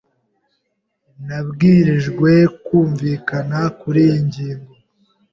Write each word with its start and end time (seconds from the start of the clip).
Nabwirijwe 1.27 2.31
kumvikana 2.65 3.59
kuriyi 3.79 4.19
ngingo. 4.27 4.71